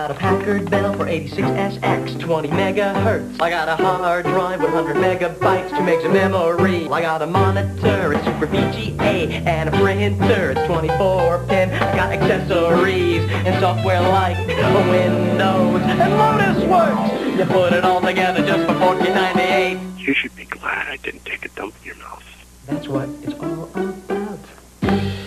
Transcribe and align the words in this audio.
Got 0.00 0.12
a 0.12 0.14
Packard 0.14 0.70
Bell 0.70 0.94
486SX, 0.94 2.18
20 2.20 2.48
megahertz. 2.48 3.38
I 3.38 3.50
got 3.50 3.68
a 3.68 3.76
hard 3.76 4.24
drive 4.24 4.62
with 4.62 4.72
100 4.72 4.96
megabytes, 4.96 5.68
to 5.76 5.82
make 5.82 6.00
some 6.00 6.14
memory. 6.14 6.88
I 6.88 7.02
got 7.02 7.20
a 7.20 7.26
monitor, 7.26 8.14
it's 8.14 8.24
Super 8.24 8.46
VGA, 8.46 9.44
and 9.46 9.68
a 9.68 9.72
printer, 9.72 10.52
it's 10.52 10.66
24 10.66 11.44
pin. 11.48 11.68
I 11.70 11.96
got 11.96 12.12
accessories 12.14 13.30
and 13.30 13.60
software 13.60 14.00
like 14.00 14.38
Windows 14.48 15.82
and 15.82 15.98
Lotus 16.16 16.64
Works. 16.64 17.38
You 17.38 17.44
put 17.44 17.74
it 17.74 17.84
all 17.84 18.00
together 18.00 18.40
just 18.46 18.66
for 18.66 18.72
14.98. 18.72 19.98
You 19.98 20.14
should 20.14 20.34
be 20.34 20.46
glad 20.46 20.88
I 20.88 20.96
didn't 20.96 21.26
take 21.26 21.44
a 21.44 21.50
dump 21.50 21.74
in 21.82 21.88
your 21.88 21.96
mouth. 21.96 22.24
That's 22.64 22.88
what 22.88 23.06
it's. 23.22 23.39